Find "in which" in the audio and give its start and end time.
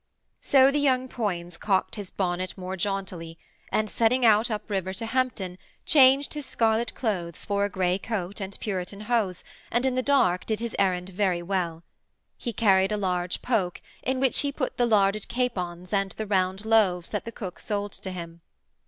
14.01-14.39